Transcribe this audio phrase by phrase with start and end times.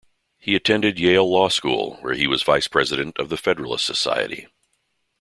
[0.39, 4.47] He attended Yale Law School, where he was vice president of the Federalist Society.